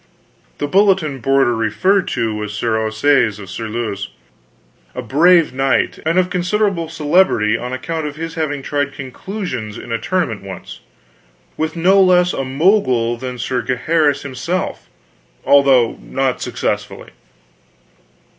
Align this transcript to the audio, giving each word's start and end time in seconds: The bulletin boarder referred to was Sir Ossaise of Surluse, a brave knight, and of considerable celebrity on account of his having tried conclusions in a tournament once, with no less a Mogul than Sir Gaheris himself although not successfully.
The 0.57 0.65
bulletin 0.65 1.19
boarder 1.19 1.55
referred 1.55 2.07
to 2.07 2.33
was 2.33 2.53
Sir 2.53 2.75
Ossaise 2.75 3.37
of 3.37 3.51
Surluse, 3.51 4.09
a 4.95 5.03
brave 5.03 5.53
knight, 5.53 5.99
and 6.07 6.17
of 6.17 6.31
considerable 6.31 6.89
celebrity 6.89 7.55
on 7.55 7.71
account 7.71 8.07
of 8.07 8.15
his 8.15 8.33
having 8.33 8.63
tried 8.63 8.93
conclusions 8.93 9.77
in 9.77 9.91
a 9.91 9.99
tournament 9.99 10.41
once, 10.41 10.79
with 11.55 11.75
no 11.75 12.01
less 12.01 12.33
a 12.33 12.43
Mogul 12.43 13.15
than 13.15 13.37
Sir 13.37 13.61
Gaheris 13.61 14.23
himself 14.23 14.89
although 15.45 15.99
not 16.01 16.41
successfully. 16.41 17.11